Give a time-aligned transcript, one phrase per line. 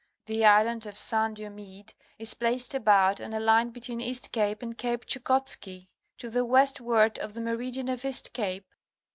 [0.25, 1.37] The Island of St.
[1.37, 6.43] Diomide is placed about on a line between East Cape and Cape Chukotski, to the
[6.43, 8.65] westward of the meridian of East Cape.